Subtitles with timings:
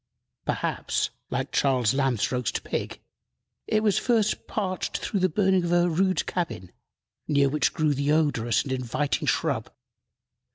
[0.45, 2.99] Perhaps, like Charles Lamb's roast pig,
[3.67, 6.71] it was first parched through the burning of a rude cabin,
[7.27, 9.69] near which grew the odorous and inviting shrub.